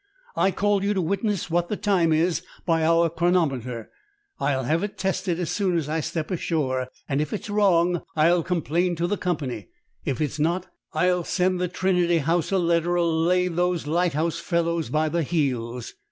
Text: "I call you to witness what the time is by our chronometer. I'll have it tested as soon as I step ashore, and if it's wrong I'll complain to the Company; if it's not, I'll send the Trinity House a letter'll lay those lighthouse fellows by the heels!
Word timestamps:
"I 0.35 0.49
call 0.49 0.83
you 0.83 0.95
to 0.95 0.99
witness 1.01 1.51
what 1.51 1.69
the 1.69 1.77
time 1.77 2.11
is 2.11 2.41
by 2.65 2.83
our 2.83 3.07
chronometer. 3.07 3.91
I'll 4.39 4.63
have 4.63 4.83
it 4.83 4.97
tested 4.97 5.39
as 5.39 5.51
soon 5.51 5.77
as 5.77 5.87
I 5.87 5.99
step 5.99 6.31
ashore, 6.31 6.87
and 7.07 7.21
if 7.21 7.33
it's 7.33 7.51
wrong 7.51 8.01
I'll 8.15 8.41
complain 8.41 8.95
to 8.95 9.05
the 9.05 9.15
Company; 9.15 9.69
if 10.03 10.19
it's 10.19 10.39
not, 10.39 10.65
I'll 10.93 11.23
send 11.23 11.61
the 11.61 11.67
Trinity 11.67 12.17
House 12.17 12.51
a 12.51 12.57
letter'll 12.57 13.13
lay 13.15 13.47
those 13.47 13.85
lighthouse 13.85 14.39
fellows 14.39 14.89
by 14.89 15.07
the 15.07 15.21
heels! 15.21 15.93